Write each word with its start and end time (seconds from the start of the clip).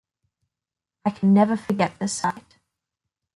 I 1.05 1.11
can 1.11 1.31
never 1.31 1.55
forget 1.55 1.99
the 1.99 2.07
sight. 2.07 2.57